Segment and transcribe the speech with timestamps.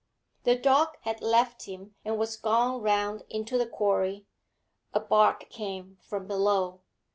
[0.45, 4.25] The dog had left him and was gone round into the quarry.
[4.95, 6.79] A bark came from below.